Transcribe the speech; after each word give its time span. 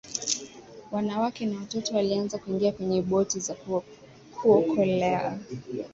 wanawake 0.91 1.45
na 1.45 1.59
watoto 1.59 1.95
walianza 1.95 2.37
kuingia 2.37 2.71
kwenye 2.71 3.01
boti 3.01 3.39
za 3.39 3.55
kuokolea 4.43 5.39